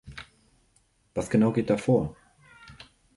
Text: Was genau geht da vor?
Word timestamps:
Was 1.13 1.29
genau 1.29 1.53
geht 1.53 1.69
da 1.69 1.77
vor? 1.77 2.15